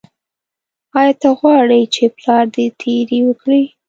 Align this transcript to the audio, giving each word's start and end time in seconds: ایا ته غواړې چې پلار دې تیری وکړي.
ایا 0.99 1.13
ته 1.21 1.29
غواړې 1.39 1.81
چې 1.93 2.03
پلار 2.17 2.45
دې 2.55 2.65
تیری 2.81 3.19
وکړي. 3.27 3.63